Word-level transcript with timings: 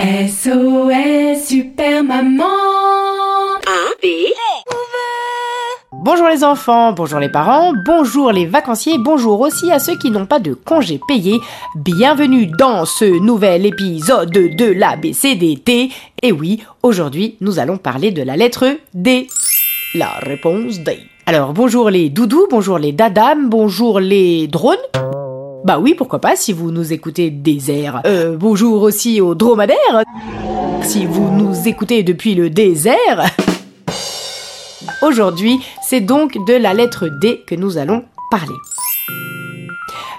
SOS 0.00 1.46
Super 1.46 2.04
Maman 2.04 2.44
Bonjour 5.92 6.28
les 6.28 6.44
enfants, 6.44 6.92
bonjour 6.92 7.18
les 7.20 7.28
parents, 7.28 7.72
bonjour 7.86 8.30
les 8.30 8.44
vacanciers, 8.44 8.98
bonjour 8.98 9.40
aussi 9.40 9.70
à 9.70 9.78
ceux 9.78 9.96
qui 9.96 10.10
n'ont 10.10 10.26
pas 10.26 10.40
de 10.40 10.52
congés 10.52 11.00
payés. 11.08 11.40
Bienvenue 11.76 12.46
dans 12.58 12.84
ce 12.84 13.04
nouvel 13.04 13.66
épisode 13.66 14.30
de 14.30 14.66
l'ABCDT. 14.66 15.90
Et 16.22 16.32
oui, 16.32 16.62
aujourd'hui, 16.82 17.36
nous 17.40 17.58
allons 17.58 17.78
parler 17.78 18.10
de 18.10 18.22
la 18.22 18.36
lettre 18.36 18.66
D. 18.92 19.26
La 19.94 20.10
réponse 20.20 20.80
D. 20.80 20.98
Alors 21.26 21.54
bonjour 21.54 21.88
les 21.88 22.10
doudous, 22.10 22.46
bonjour 22.50 22.78
les 22.78 22.92
dadam, 22.92 23.48
bonjour 23.48 24.00
les 24.00 24.48
drones. 24.48 24.76
Bah 25.64 25.78
oui, 25.78 25.94
pourquoi 25.94 26.20
pas 26.20 26.36
si 26.36 26.52
vous 26.52 26.70
nous 26.70 26.92
écoutez 26.92 27.34
airs. 27.68 28.02
Euh, 28.04 28.36
bonjour 28.36 28.82
aussi 28.82 29.22
aux 29.22 29.34
dromadaires. 29.34 30.02
Si 30.82 31.06
vous 31.06 31.30
nous 31.30 31.66
écoutez 31.66 32.02
depuis 32.02 32.34
le 32.34 32.50
désert. 32.50 33.24
Aujourd'hui, 35.00 35.60
c'est 35.82 36.02
donc 36.02 36.36
de 36.46 36.52
la 36.52 36.74
lettre 36.74 37.08
D 37.08 37.40
que 37.46 37.54
nous 37.54 37.78
allons 37.78 38.04
parler. 38.30 38.52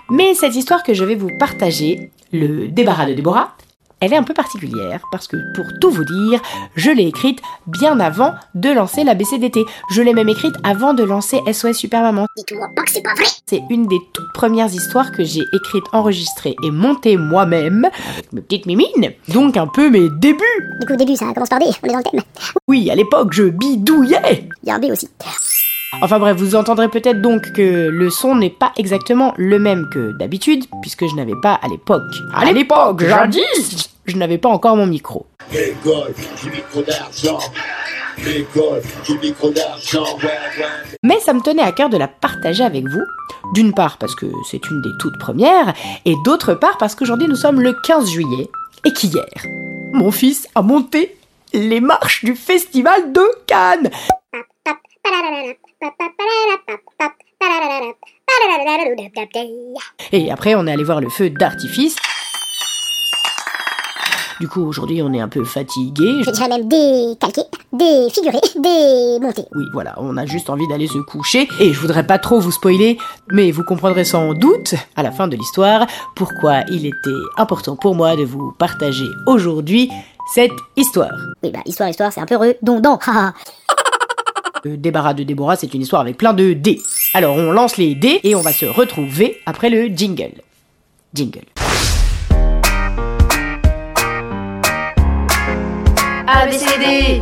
Mais 0.09 0.33
cette 0.33 0.55
histoire 0.55 0.81
que 0.81 0.95
je 0.95 1.05
vais 1.05 1.13
vous 1.13 1.29
partager, 1.37 2.09
le 2.33 2.67
débarras 2.67 3.05
de 3.05 3.13
Déborah, 3.13 3.54
elle 3.99 4.13
est 4.13 4.17
un 4.17 4.23
peu 4.23 4.33
particulière 4.33 5.01
parce 5.11 5.27
que 5.27 5.37
pour 5.53 5.65
tout 5.79 5.89
vous 5.89 6.03
dire, 6.03 6.41
je 6.75 6.91
l'ai 6.91 7.07
écrite 7.07 7.41
bien 7.67 7.99
avant 7.99 8.33
de 8.53 8.69
lancer 8.69 9.03
la 9.03 9.15
BCDT. 9.15 9.65
Je 9.91 10.01
l'ai 10.01 10.13
même 10.13 10.29
écrite 10.29 10.55
avant 10.63 10.93
de 10.93 11.03
lancer 11.03 11.39
SOS 11.51 11.73
Super 11.73 12.01
Maman. 12.01 12.25
Dis-toi 12.37 12.67
pas 12.75 12.83
que 12.83 12.91
c'est 12.91 13.01
pas 13.01 13.13
vrai. 13.13 13.25
C'est 13.45 13.63
une 13.69 13.87
des 13.87 13.99
toutes 14.13 14.33
premières 14.33 14.73
histoires 14.73 15.11
que 15.11 15.23
j'ai 15.23 15.43
écrites, 15.53 15.85
enregistrées 15.93 16.55
et 16.63 16.71
montées 16.71 17.17
moi-même 17.17 17.89
avec 18.13 18.33
mes 18.33 18.41
petites 18.41 18.65
mimines. 18.65 19.13
Donc 19.29 19.57
un 19.57 19.67
peu 19.67 19.89
mes 19.89 20.09
débuts. 20.09 20.43
Du 20.79 20.87
coup, 20.87 20.93
au 20.93 20.97
début, 20.97 21.15
ça 21.15 21.33
commence 21.33 21.49
par 21.49 21.59
D, 21.59 21.65
on 21.83 21.87
est 21.87 21.91
dans 21.91 21.97
le 21.97 22.03
thème. 22.03 22.21
Oui, 22.67 22.89
à 22.89 22.95
l'époque, 22.95 23.33
je 23.33 23.43
bidouillais. 23.43 24.49
Il 24.63 24.69
y 24.69 24.71
a 24.71 24.75
un 24.75 24.79
B 24.79 24.85
aussi. 24.85 25.09
Enfin 26.01 26.19
bref, 26.19 26.37
vous 26.37 26.55
entendrez 26.55 26.89
peut-être 26.89 27.21
donc 27.21 27.51
que 27.53 27.87
le 27.89 28.09
son 28.09 28.35
n'est 28.35 28.49
pas 28.49 28.71
exactement 28.77 29.33
le 29.37 29.57
même 29.59 29.89
que 29.89 30.11
d'habitude, 30.17 30.65
puisque 30.81 31.07
je 31.07 31.15
n'avais 31.15 31.35
pas 31.41 31.53
à 31.53 31.67
l'époque. 31.67 32.03
À 32.33 32.51
l'époque, 32.51 33.03
jadis 33.03 33.89
Je 34.05 34.17
n'avais 34.17 34.37
pas 34.37 34.49
encore 34.49 34.75
mon 34.75 34.85
micro. 34.85 35.25
Du 35.51 35.57
d'argent. 36.83 37.39
Du 38.17 38.43
d'argent. 39.53 40.03
Mais 41.03 41.19
ça 41.19 41.33
me 41.33 41.41
tenait 41.41 41.63
à 41.63 41.71
cœur 41.71 41.89
de 41.89 41.97
la 41.97 42.07
partager 42.07 42.63
avec 42.63 42.87
vous. 42.87 43.03
D'une 43.53 43.73
part 43.73 43.97
parce 43.97 44.15
que 44.15 44.25
c'est 44.49 44.69
une 44.69 44.81
des 44.81 44.91
toutes 44.99 45.17
premières, 45.17 45.73
et 46.05 46.15
d'autre 46.23 46.55
part 46.55 46.77
parce 46.77 46.95
qu'aujourd'hui 46.95 47.27
nous 47.27 47.35
sommes 47.35 47.61
le 47.61 47.73
15 47.73 48.09
juillet, 48.09 48.49
et 48.83 48.91
qu'hier, 48.91 49.25
mon 49.93 50.11
fils 50.11 50.47
a 50.55 50.61
monté 50.61 51.15
les 51.53 51.79
marches 51.79 52.25
du 52.25 52.35
festival 52.35 53.13
de 53.13 53.23
Cannes. 53.47 53.89
Et 60.11 60.31
après, 60.31 60.55
on 60.55 60.67
est 60.67 60.71
allé 60.71 60.83
voir 60.83 61.01
le 61.01 61.09
feu 61.09 61.29
d'artifice. 61.29 61.95
Du 64.39 64.49
coup, 64.49 64.65
aujourd'hui, 64.65 65.01
on 65.01 65.13
est 65.13 65.21
un 65.21 65.29
peu 65.29 65.45
fatigué. 65.45 66.21
Je 66.25 66.29
dirais 66.29 66.49
même 66.49 66.67
décalqué, 66.67 67.43
défiguré, 67.71 68.39
démonté. 68.55 69.45
Oui, 69.55 69.65
voilà, 69.71 69.95
on 69.97 70.17
a 70.17 70.25
juste 70.25 70.49
envie 70.49 70.67
d'aller 70.67 70.87
se 70.87 70.97
coucher. 70.97 71.47
Et 71.59 71.71
je 71.71 71.79
voudrais 71.79 72.05
pas 72.05 72.19
trop 72.19 72.39
vous 72.39 72.51
spoiler, 72.51 72.97
mais 73.31 73.51
vous 73.51 73.63
comprendrez 73.63 74.03
sans 74.03 74.33
doute, 74.33 74.75
à 74.97 75.03
la 75.03 75.11
fin 75.11 75.29
de 75.29 75.37
l'histoire, 75.37 75.87
pourquoi 76.15 76.61
il 76.69 76.85
était 76.85 77.21
important 77.37 77.77
pour 77.77 77.95
moi 77.95 78.17
de 78.17 78.23
vous 78.23 78.53
partager 78.59 79.07
aujourd'hui 79.25 79.89
cette 80.33 80.51
histoire. 80.75 81.13
Oui, 81.41 81.51
bah, 81.51 81.59
histoire, 81.65 81.89
histoire, 81.89 82.11
c'est 82.11 82.21
un 82.21 82.25
peu 82.25 82.35
redondant. 82.35 82.99
Le 84.65 84.77
débarras 84.77 85.13
de 85.13 85.21
Déborah, 85.21 85.55
c'est 85.55 85.71
une 85.75 85.83
histoire 85.83 86.01
avec 86.01 86.17
plein 86.17 86.33
de 86.33 86.53
dés. 86.53 86.81
Alors, 87.13 87.35
on 87.35 87.51
lance 87.51 87.77
les 87.77 87.93
dés 87.93 88.19
et 88.23 88.33
on 88.33 88.41
va 88.41 88.51
se 88.51 88.65
retrouver 88.65 89.39
après 89.45 89.69
le 89.69 89.95
jingle. 89.95 90.41
Jingle. 91.13 91.43
ABCD 96.27 97.21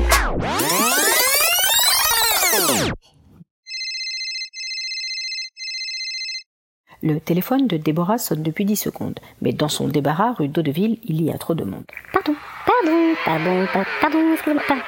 Le 7.02 7.20
téléphone 7.20 7.68
de 7.68 7.76
Déborah 7.76 8.18
sonne 8.18 8.44
depuis 8.44 8.64
10 8.64 8.78
secondes, 8.78 9.20
mais 9.42 9.52
dans 9.52 9.68
son 9.68 9.88
débarras 9.90 10.34
rue 10.34 10.48
d'Audeville, 10.48 11.00
il 11.04 11.22
y 11.22 11.32
a 11.32 11.38
trop 11.38 11.54
de 11.54 11.66
monde. 11.66 11.84
Pardon, 12.14 12.36
pardon, 12.66 13.16
pardon, 13.26 13.66
pa- 13.74 13.86
pardon, 14.02 14.36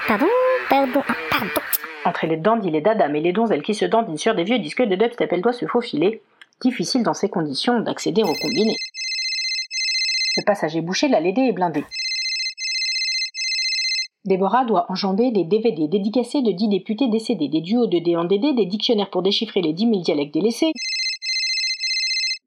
pardon, 0.07 0.27
pardon, 0.69 1.01
pardon. 1.29 1.61
Entre 2.05 2.27
les 2.27 2.38
dandys, 2.38 2.69
les 2.69 2.81
dadas 2.81 3.09
et 3.09 3.19
les 3.19 3.33
donzelles 3.33 3.63
qui 3.63 3.73
se 3.73 3.85
dandinent 3.85 4.17
sur 4.17 4.35
des 4.35 4.43
vieux 4.43 4.59
disques 4.59 4.83
de 4.83 4.95
dubstep, 4.95 5.33
elle 5.33 5.41
doit 5.41 5.53
se 5.53 5.66
faufiler. 5.66 6.21
Difficile 6.61 7.01
dans 7.01 7.16
ces 7.16 7.29
conditions 7.29 7.79
d'accéder 7.79 8.21
au 8.21 8.33
combiné. 8.35 8.75
Le 10.38 10.43
passage 10.45 10.75
est 10.75 10.81
bouché, 10.81 11.07
la 11.07 11.19
LED 11.19 11.39
est 11.39 11.51
blindée. 11.51 11.83
Déborah 14.23 14.66
doit 14.66 14.85
enjamber 14.89 15.31
des 15.31 15.43
DVD 15.43 15.88
dédicacés 15.88 16.41
de 16.41 16.51
10 16.51 16.69
députés 16.69 17.09
décédés, 17.09 17.47
des 17.47 17.61
duos 17.61 17.88
de 17.88 17.99
D 17.99 18.16
en 18.16 18.23
DD, 18.25 18.53
des 18.53 18.66
dictionnaires 18.66 19.09
pour 19.09 19.23
déchiffrer 19.23 19.61
les 19.61 19.73
10 19.73 19.85
000 19.85 20.01
dialectes 20.01 20.33
délaissés. 20.33 20.73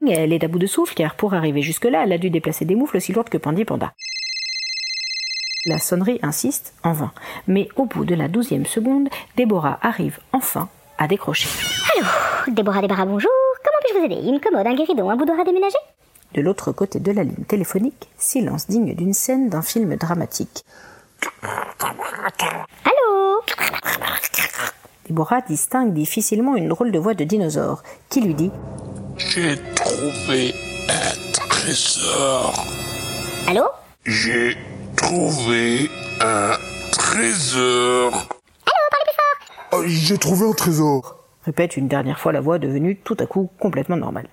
Elle 0.06 0.32
est 0.32 0.44
à 0.44 0.48
bout 0.48 0.58
de 0.58 0.66
souffle 0.66 0.94
car 0.94 1.16
pour 1.16 1.34
arriver 1.34 1.62
jusque-là, 1.62 2.04
elle 2.04 2.12
a 2.12 2.19
dû 2.19 2.30
déplacer 2.30 2.64
des 2.64 2.76
moufles 2.76 2.96
aussi 2.96 3.12
lourdes 3.12 3.28
que 3.28 3.38
Pandy 3.38 3.64
Panda. 3.64 3.92
La 5.68 5.78
sonnerie 5.78 6.18
insiste 6.22 6.72
en 6.82 6.92
vain, 6.92 7.12
mais 7.46 7.68
au 7.76 7.84
bout 7.84 8.06
de 8.06 8.14
la 8.14 8.28
douzième 8.28 8.64
seconde, 8.64 9.10
Déborah 9.36 9.78
arrive 9.82 10.18
enfin 10.32 10.70
à 10.96 11.06
décrocher. 11.06 11.50
Déborah 12.48 12.80
Débarras, 12.80 13.04
bonjour. 13.04 13.30
Comment 13.62 13.76
puis-je 13.82 13.98
vous 13.98 14.04
aider? 14.06 14.28
Une 14.30 14.40
commode, 14.40 14.66
un 14.66 14.74
guéridon, 14.74 15.10
un 15.10 15.16
boudoir 15.16 15.38
à 15.38 15.44
déménager 15.44 15.76
De 16.32 16.40
l'autre 16.40 16.72
côté 16.72 17.00
de 17.00 17.12
la 17.12 17.22
ligne 17.22 17.44
téléphonique, 17.46 18.08
silence 18.16 18.66
digne 18.66 18.94
d'une 18.94 19.12
scène 19.12 19.50
d'un 19.50 19.60
film 19.60 19.94
dramatique. 19.96 20.64
Allô? 21.42 23.42
Déborah 25.06 25.42
distingue 25.42 25.92
difficilement 25.92 26.56
une 26.56 26.68
drôle 26.68 26.92
de 26.92 26.98
voix 26.98 27.12
de 27.12 27.24
dinosaure 27.24 27.82
qui 28.08 28.22
lui 28.22 28.32
dit 28.32 28.50
J'ai 29.18 29.58
trouvé 29.74 30.54
un 30.88 31.48
trésor. 31.50 32.54
Allô? 33.46 33.64
J'ai 34.06 34.56
trouvé 34.98 35.88
un 36.20 36.53
trésor. 36.92 38.26
Oh, 39.72 39.82
J'ai 39.86 40.19
trouvé 40.19 40.47
un 40.48 40.53
trésor. 40.53 41.16
répète 41.44 41.76
une 41.76 41.88
dernière 41.88 42.19
fois 42.19 42.32
la 42.32 42.41
voix 42.41 42.59
devenue 42.59 42.97
tout 42.97 43.16
à 43.20 43.26
coup 43.26 43.48
complètement 43.60 43.97
normale. 43.97 44.28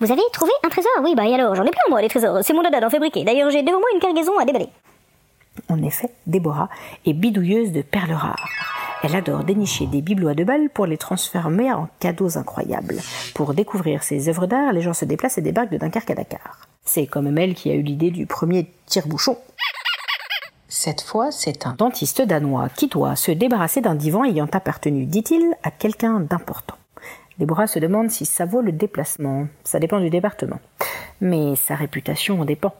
Vous 0.00 0.12
avez 0.12 0.20
trouvé 0.32 0.52
un 0.64 0.68
trésor? 0.68 0.90
Oui, 1.02 1.14
bah 1.16 1.26
et 1.26 1.34
alors, 1.34 1.54
j'en 1.54 1.64
ai 1.64 1.70
plein 1.70 1.80
moi, 1.88 2.02
les 2.02 2.08
trésors. 2.08 2.38
C'est 2.42 2.52
mon 2.52 2.62
dada 2.62 2.80
d'en 2.80 2.90
fabriquer. 2.90 3.24
D'ailleurs, 3.24 3.50
j'ai 3.50 3.62
devant 3.62 3.78
moi 3.78 3.88
une 3.94 4.00
cargaison 4.00 4.38
à 4.38 4.44
déballer. 4.44 4.68
En 5.68 5.82
effet, 5.82 6.10
Déborah 6.26 6.68
est 7.06 7.12
bidouilleuse 7.14 7.72
de 7.72 7.80
perles 7.82 8.12
rares. 8.12 8.48
Elle 9.02 9.14
adore 9.16 9.44
dénicher 9.44 9.86
des 9.86 10.02
bibelots 10.02 10.28
à 10.28 10.34
deux 10.34 10.44
balles 10.44 10.68
pour 10.72 10.86
les 10.86 10.98
transformer 10.98 11.72
en 11.72 11.88
cadeaux 12.00 12.36
incroyables. 12.38 12.96
Pour 13.34 13.54
découvrir 13.54 14.02
ses 14.02 14.28
œuvres 14.28 14.46
d'art, 14.46 14.72
les 14.72 14.80
gens 14.82 14.94
se 14.94 15.04
déplacent 15.04 15.38
et 15.38 15.42
débarquent 15.42 15.70
de 15.70 15.78
Dunkerque 15.78 16.10
à 16.10 16.14
Dakar. 16.14 16.68
C'est 16.84 17.06
quand 17.06 17.22
même 17.22 17.38
elle 17.38 17.54
qui 17.54 17.70
a 17.70 17.74
eu 17.74 17.82
l'idée 17.82 18.10
du 18.10 18.26
premier 18.26 18.70
tire-bouchon. 18.86 19.38
Cette 20.84 21.00
fois, 21.00 21.32
c'est 21.32 21.66
un 21.66 21.72
dentiste 21.72 22.20
danois 22.20 22.68
qui 22.68 22.88
doit 22.88 23.16
se 23.16 23.30
débarrasser 23.30 23.80
d'un 23.80 23.94
divan 23.94 24.22
ayant 24.22 24.48
appartenu, 24.52 25.06
dit-il, 25.06 25.54
à 25.62 25.70
quelqu'un 25.70 26.20
d'important. 26.20 26.74
Déborah 27.38 27.66
se 27.66 27.78
demande 27.78 28.10
si 28.10 28.26
ça 28.26 28.44
vaut 28.44 28.60
le 28.60 28.70
déplacement. 28.70 29.46
Ça 29.64 29.78
dépend 29.78 29.98
du 29.98 30.10
département. 30.10 30.58
Mais 31.22 31.56
sa 31.56 31.74
réputation 31.74 32.38
en 32.38 32.44
dépend. 32.44 32.74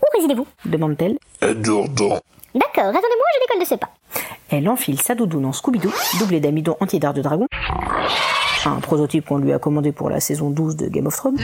Où 0.00 0.04
résidez-vous? 0.14 0.46
Demande-t-elle. 0.66 1.18
À 1.40 1.52
Dourdon. 1.52 2.20
D'accord, 2.54 2.90
attendez-moi, 2.90 3.26
je 3.34 3.40
décolle 3.40 3.60
de 3.60 3.66
ce 3.66 3.74
pas. 3.74 3.90
Elle 4.48 4.68
enfile 4.68 5.02
sa 5.02 5.16
doudoune 5.16 5.46
en 5.46 5.52
Scooby-Doo, 5.52 5.92
doublée 6.20 6.38
d'amidon 6.38 6.76
anti-dard 6.78 7.12
de 7.12 7.22
dragon, 7.22 7.48
un 8.66 8.78
prototype 8.78 9.26
qu'on 9.26 9.38
lui 9.38 9.52
a 9.52 9.58
commandé 9.58 9.90
pour 9.90 10.10
la 10.10 10.20
saison 10.20 10.50
12 10.50 10.76
de 10.76 10.86
Game 10.86 11.08
of 11.08 11.16
Thrones. 11.16 11.38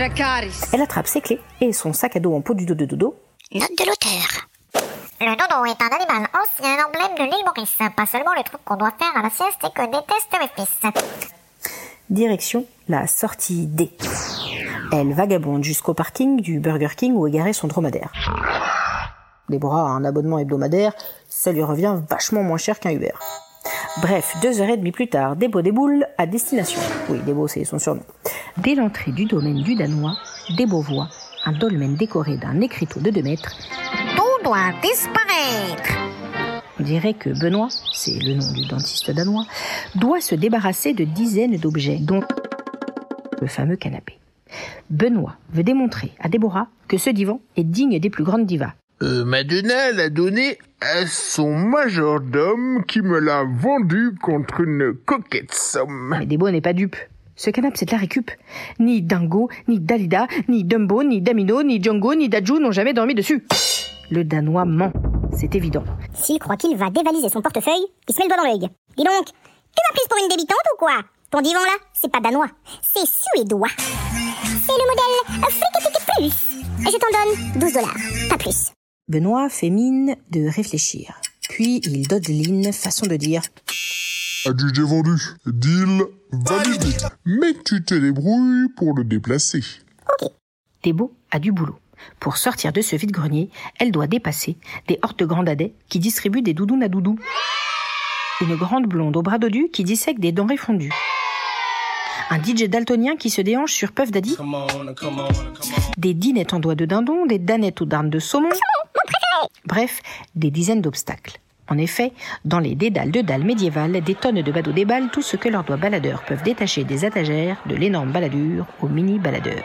Elle 0.73 0.81
attrape 0.81 1.09
ses 1.09 1.23
clés 1.23 1.41
et 1.61 1.73
son 1.73 1.93
sac 1.93 2.15
à 2.15 2.21
dos 2.21 2.37
en 2.37 2.41
peau 2.41 2.55
du 2.55 2.67
dos 2.67 2.77
de 2.77 2.85
dodo. 2.85 3.17
Note 3.53 3.71
de 3.77 3.85
l'auteur. 3.85 4.49
Le 5.21 5.35
dodo 5.35 5.65
est 5.65 5.83
un 5.83 5.97
animal 5.97 6.29
ancien, 6.33 6.77
emblème 6.87 7.17
de 7.19 7.25
l'île 7.25 7.45
Maurice. 7.45 7.77
Pas 7.97 8.07
seulement 8.07 8.35
le 8.37 8.45
truc 8.45 8.61
qu'on 8.65 8.77
doit 8.77 8.93
faire 8.97 9.17
à 9.17 9.23
la 9.23 9.31
sieste 9.31 9.59
et 9.65 9.73
que 9.75 9.85
déteste 9.87 10.33
mes 10.39 10.49
fils. 10.55 10.93
Direction 12.09 12.65
la 12.89 13.09
sortie 13.09 13.67
D. 13.67 13.91
Elle 14.93 15.13
vagabonde 15.13 15.65
jusqu'au 15.65 15.93
parking 15.93 16.41
du 16.41 16.61
Burger 16.61 16.95
King 16.97 17.15
où 17.15 17.27
est 17.27 17.53
son 17.53 17.67
dromadaire. 17.67 18.13
Déborah 19.49 19.89
a 19.89 19.91
un 19.91 20.05
abonnement 20.05 20.39
hebdomadaire, 20.39 20.93
ça 21.29 21.51
lui 21.51 21.65
revient 21.65 21.97
vachement 22.09 22.45
moins 22.45 22.59
cher 22.59 22.79
qu'un 22.79 22.91
Uber. 22.91 23.15
Bref, 24.01 24.37
deux 24.41 24.61
heures 24.61 24.71
et 24.71 24.77
demie 24.77 24.93
plus 24.93 25.09
tard, 25.09 25.35
Debo 25.35 25.63
déboule 25.63 26.07
à 26.17 26.27
destination. 26.27 26.81
Oui, 27.09 27.19
Debo, 27.27 27.49
c'est 27.49 27.65
son 27.65 27.81
surnom. 27.81 28.05
Dès 28.59 28.77
l'entrée 28.77 29.11
du 29.11 29.25
domaine 29.25 29.63
du 29.65 29.75
Danois, 29.75 30.17
Debo 30.57 30.81
voit 30.81 31.09
un 31.45 31.53
dolmen 31.53 31.97
décoré 31.97 32.37
d'un 32.37 32.61
écriteau 32.61 33.01
de 33.01 33.11
2 33.11 33.23
mètres. 33.23 33.57
Tout 34.39 34.45
doit 34.45 34.73
disparaître. 34.83 35.99
On 36.79 36.83
dirait 36.83 37.15
que 37.15 37.31
Benoît, 37.41 37.69
c'est 37.93 38.19
le 38.23 38.35
nom 38.35 38.53
du 38.53 38.67
dentiste 38.67 39.11
danois, 39.11 39.45
doit 39.95 40.21
se 40.21 40.35
débarrasser 40.35 40.93
de 40.93 41.05
dizaines 41.05 41.57
d'objets, 41.57 41.99
dont 42.01 42.23
le 43.41 43.47
fameux 43.47 43.77
canapé. 43.77 44.19
Benoît 44.91 45.37
veut 45.53 45.63
démontrer 45.63 46.13
à 46.21 46.29
Déborah 46.29 46.69
que 46.89 46.99
ce 46.99 47.11
divan 47.11 47.41
est 47.57 47.65
digne 47.65 47.99
des 47.99 48.11
plus 48.11 48.25
grandes 48.25 48.47
divas. 48.47 48.73
Euh, 49.03 49.25
Madonna 49.25 49.93
l'a 49.93 50.09
donné 50.09 50.59
à 50.81 51.07
son 51.07 51.55
majordome 51.55 52.85
qui 52.87 53.01
me 53.01 53.19
l'a 53.19 53.45
vendu 53.45 54.15
contre 54.21 54.61
une 54.61 54.95
coquette 55.05 55.55
somme. 55.55 56.17
Mais 56.19 56.27
Débo 56.27 56.51
n'est 56.51 56.61
pas 56.61 56.73
dupe. 56.73 56.97
Ce 57.37 57.51
canapé, 57.51 57.77
c'est 57.79 57.87
de 57.87 57.93
la 57.93 57.99
récup. 57.99 58.31
Ni 58.81 59.01
Dingo, 59.01 59.49
ni 59.69 59.79
Dalida, 59.79 60.27
ni 60.49 60.65
Dumbo, 60.65 61.05
ni 61.05 61.21
Damino, 61.23 61.63
ni 61.63 61.83
Django, 61.83 62.15
ni 62.15 62.29
Daju 62.29 62.59
n'ont 62.59 62.73
jamais 62.73 62.95
dormi 62.95 63.15
dessus. 63.15 63.45
Le 64.11 64.25
Danois 64.25 64.65
ment. 64.65 64.93
C'est 65.37 65.55
évident. 65.55 65.85
S'il 66.15 66.39
croit 66.39 66.57
qu'il 66.57 66.77
va 66.77 66.91
dévaliser 66.91 67.29
son 67.29 67.43
portefeuille, 67.43 67.87
il 68.09 68.15
se 68.15 68.19
met 68.19 68.25
le 68.25 68.29
doigt 68.29 68.37
dans 68.39 68.45
l'œil. 68.45 68.71
Dis 68.97 69.05
donc, 69.05 69.27
tu 69.27 69.83
m'as 69.83 69.95
prise 69.95 70.09
pour 70.09 70.19
une 70.23 70.29
débitante 70.29 70.57
ou 70.75 70.79
quoi? 70.79 71.03
Ton 71.31 71.43
divan 71.43 71.61
là, 71.61 71.77
c'est 71.93 72.11
pas 72.11 72.21
danois, 72.21 72.49
c'est 72.81 73.07
suédois. 73.07 73.69
C'est 73.77 74.73
le 74.73 74.87
modèle 74.89 75.47
Flick 75.51 76.07
Plus. 76.17 76.49
Je 76.81 76.97
t'en 76.97 77.13
donne 77.13 77.61
12 77.61 77.73
dollars, 77.75 77.97
pas 78.31 78.39
plus. 78.39 78.73
Benoît 79.09 79.49
fait 79.51 79.71
mine 79.71 80.17
de 80.31 80.49
réfléchir. 80.49 81.21
Puis 81.51 81.81
il 81.85 82.09
dodeline, 82.09 82.73
façon 82.73 83.07
de 83.07 83.17
dire 83.17 83.43
Adjugé 84.47 84.83
vendu. 84.83 85.21
Deal 85.47 86.03
validé. 86.33 86.97
Mais 87.27 87.55
tu 87.65 87.85
te 87.85 87.95
débrouilles 87.95 88.69
pour 88.77 88.95
le 88.95 89.05
déplacer. 89.05 89.63
Débo 90.83 91.13
a 91.31 91.39
du 91.39 91.53
boulot. 91.53 91.77
Pour 92.21 92.37
sortir 92.37 92.73
de 92.73 92.81
ce 92.81 92.97
vide-grenier, 92.97 93.51
elle 93.79 93.91
doit 93.91 94.07
dépasser 94.07 94.57
des 94.87 94.99
hordes 95.03 95.17
de 95.19 95.27
grandadets 95.27 95.73
qui 95.89 95.99
distribuent 95.99 96.43
des 96.43 96.55
doudounes 96.55 96.83
à 96.83 96.89
doudou. 96.89 97.19
Une 98.41 98.55
grande 98.55 98.87
blonde 98.87 99.17
au 99.17 99.23
bras 99.23 99.39
dodu 99.39 99.69
qui 99.73 99.85
dissèque 99.85 100.21
des 100.21 100.33
denrées 100.33 100.57
fondues. 100.57 100.93
Un 102.31 102.43
DJ 102.43 102.65
daltonien 102.69 103.17
qui 103.17 103.31
se 103.31 103.41
déhanche 103.41 103.73
sur 103.73 103.93
Puff 103.93 104.11
Daddy. 104.11 104.37
Des 105.97 106.15
dinettes 106.15 106.53
en 106.53 106.61
doigts 106.61 106.75
de 106.75 106.85
dindon, 106.85 107.27
des 107.27 107.39
danettes 107.39 107.81
aux 107.81 107.87
darnes 107.87 108.11
de 108.11 108.19
saumon. 108.19 108.51
Bref, 109.65 110.01
des 110.35 110.51
dizaines 110.51 110.83
d'obstacles. 110.83 111.39
En 111.71 111.77
effet, 111.79 112.13
dans 112.45 112.61
les 112.61 112.75
dédales 112.75 113.11
de 113.11 113.21
dalles 113.21 113.45
médiévales, 113.45 114.01
des 114.03 114.15
tonnes 114.15 114.43
de 114.43 114.53
badauds 114.53 114.73
déballent 114.73 115.11
tout 115.11 115.23
ce 115.23 115.37
que 115.37 115.49
leurs 115.49 115.65
doigts 115.65 115.77
baladeurs 115.77 116.23
peuvent 116.25 116.43
détacher 116.43 116.85
des 116.85 117.05
attagères 117.05 117.59
de 117.67 117.75
l'énorme 117.75 118.11
baladure 118.11 118.67
au 118.81 118.89
mini 118.89 119.19
baladeur. 119.19 119.65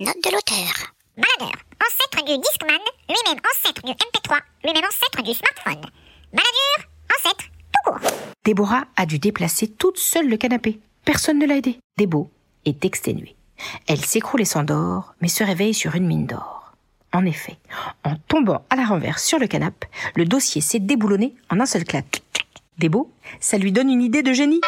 Note 0.00 0.16
de 0.24 0.30
l'auteur. 0.30 0.92
Baladeur, 1.16 1.52
ancêtre 1.78 2.24
du 2.24 2.38
Discman, 2.38 2.80
lui-même 3.06 3.40
ancêtre 3.52 3.82
du 3.82 3.92
MP3, 3.92 4.38
lui-même 4.64 4.84
ancêtre 4.84 5.22
du 5.22 5.34
smartphone. 5.34 5.90
Baladure, 6.32 6.88
ancêtre, 7.14 7.44
tout 7.44 7.92
court. 7.92 8.10
Déborah 8.44 8.84
a 8.96 9.04
dû 9.04 9.18
déplacer 9.18 9.68
toute 9.68 9.98
seule 9.98 10.30
le 10.30 10.38
canapé. 10.38 10.80
Personne 11.04 11.38
ne 11.38 11.46
l'a 11.46 11.56
aidée. 11.56 11.78
Débo 11.98 12.30
est 12.64 12.86
exténuée. 12.86 13.36
Elle 13.86 14.02
s'écroule 14.02 14.40
et 14.40 14.46
s'endort, 14.46 15.14
mais 15.20 15.28
se 15.28 15.44
réveille 15.44 15.74
sur 15.74 15.94
une 15.96 16.06
mine 16.06 16.26
d'or. 16.26 16.72
En 17.12 17.26
effet, 17.26 17.58
en 18.04 18.16
tombant 18.16 18.64
à 18.70 18.76
la 18.76 18.86
renverse 18.86 19.22
sur 19.22 19.38
le 19.38 19.46
canapé, 19.46 19.88
le 20.16 20.24
dossier 20.24 20.62
s'est 20.62 20.80
déboulonné 20.80 21.34
en 21.50 21.60
un 21.60 21.66
seul 21.66 21.84
clap. 21.84 22.06
Débo, 22.78 23.12
ça 23.38 23.58
lui 23.58 23.70
donne 23.70 23.90
une 23.90 24.00
idée 24.00 24.22
de 24.22 24.32
génie. 24.32 24.62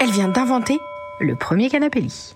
Elle 0.00 0.10
vient 0.10 0.28
d'inventer 0.28 0.80
le 1.20 1.36
premier 1.36 1.70
canapé 1.70 2.00
lit. 2.00 2.34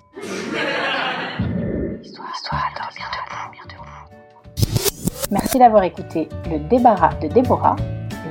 Merci 5.30 5.58
d'avoir 5.58 5.82
écouté 5.82 6.28
le 6.50 6.58
débarras 6.70 7.14
de 7.20 7.28
Déborah, 7.28 7.76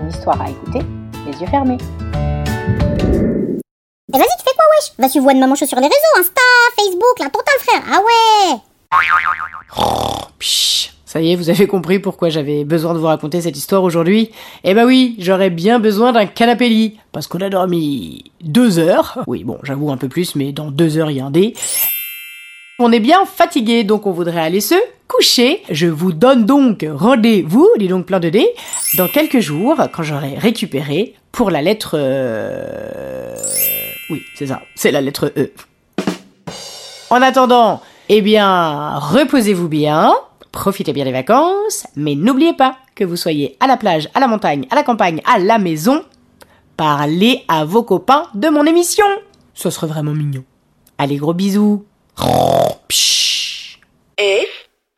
une 0.02 0.10
histoire 0.10 0.42
à 0.42 0.50
écouter, 0.50 0.80
les 1.28 1.40
yeux 1.40 1.48
fermés. 1.48 1.78
Et 4.14 4.18
vas-y, 4.18 4.38
tu 4.38 4.44
fais 4.44 4.56
quoi, 4.56 4.66
wesh? 4.80 4.94
Va 4.98 5.08
suivre 5.10 5.28
One 5.28 5.40
Maman 5.40 5.54
Show 5.56 5.68
sur 5.68 5.78
les 5.80 5.86
réseaux, 5.88 6.20
Insta, 6.20 6.42
Facebook, 6.76 7.20
la 7.20 7.26
totale, 7.26 7.60
frère. 7.60 7.82
Ah 7.92 8.00
ouais 8.00 8.58
Psh, 10.40 10.94
ça 11.06 11.22
y 11.22 11.34
est, 11.34 11.36
vous 11.36 11.52
avez 11.52 11.68
compris 11.68 12.00
pourquoi 12.00 12.30
j'avais 12.30 12.64
besoin 12.64 12.96
de 12.96 13.00
vous 13.00 13.06
raconter 13.06 13.42
cette 13.42 13.58
histoire 13.58 13.84
aujourd'hui 13.84 14.32
Eh 14.64 14.74
bah 14.74 14.86
oui, 14.86 15.16
j'aurais 15.20 15.52
bien 15.52 15.78
besoin 15.80 16.14
d'un 16.14 16.26
canapé 16.26 16.68
lit, 16.68 17.00
parce 17.12 17.28
qu'on 17.28 17.42
a 17.42 17.50
dormi 17.50 18.32
deux 18.42 18.80
heures. 18.80 19.20
Oui, 19.28 19.44
bon, 19.44 19.60
j'avoue 19.62 19.92
un 19.92 19.98
peu 19.98 20.10
plus, 20.10 20.36
mais 20.36 20.52
dans 20.52 20.72
deux 20.72 20.98
heures, 20.98 21.12
il 21.12 21.18
y 21.18 21.22
a 21.22 21.26
un 21.26 21.32
dé. 21.32 21.54
On 22.80 22.92
est 22.92 23.00
bien 23.00 23.26
fatigué, 23.26 23.84
donc 23.84 24.08
on 24.08 24.12
voudrait 24.12 24.42
aller 24.42 24.62
se 24.62 24.76
Je 25.20 25.88
vous 25.88 26.14
donne 26.14 26.46
donc 26.46 26.86
rendez-vous, 26.88 27.68
dis 27.78 27.88
donc 27.88 28.06
plein 28.06 28.20
de 28.20 28.30
dés, 28.30 28.48
dans 28.98 29.08
quelques 29.08 29.40
jours, 29.40 29.76
quand 29.94 30.04
j'aurai 30.04 30.38
récupéré 30.38 31.16
pour 31.32 31.50
la 31.50 31.62
lettre... 31.62 31.96
euh, 31.98 33.36
Oui, 34.10 34.22
c'est 34.36 34.48
ça, 34.48 34.62
c'est 34.76 34.92
la 34.92 35.02
lettre 35.02 35.34
E. 35.38 35.52
En 37.10 37.22
attendant, 37.22 37.82
eh 38.10 38.22
bien, 38.22 38.98
reposez-vous 39.00 39.68
bien, 39.68 40.14
profitez 40.52 40.94
bien 40.94 41.06
des 41.06 41.12
vacances, 41.12 41.88
mais 41.96 42.16
n'oubliez 42.16 42.54
pas 42.54 42.78
que 42.96 43.04
vous 43.04 43.16
soyez 43.16 43.58
à 43.60 43.68
la 43.68 43.78
plage, 43.78 44.10
à 44.14 44.20
la 44.20 44.28
montagne, 44.28 44.66
à 44.70 44.76
la 44.76 44.84
campagne, 44.84 45.22
à 45.26 45.40
la 45.40 45.58
maison, 45.58 46.04
parlez 46.76 47.44
à 47.48 47.66
vos 47.66 47.84
copains 47.84 48.28
de 48.34 48.50
mon 48.50 48.66
émission. 48.66 49.06
Ce 49.54 49.70
serait 49.70 49.88
vraiment 49.88 50.14
mignon. 50.14 50.44
Allez, 50.98 51.18
gros 51.18 51.34
bisous. 51.34 51.86
F 54.20 54.67